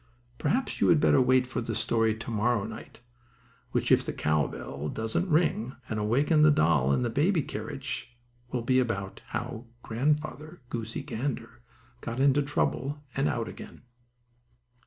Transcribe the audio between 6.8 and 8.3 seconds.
in the baby carriage